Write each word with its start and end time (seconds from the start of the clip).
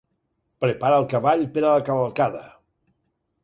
Prepara 0.65 0.97
el 1.03 1.05
cavall 1.11 1.45
per 1.59 1.63
a 1.63 1.67
la 1.67 1.85
cavalcada. 1.91 2.45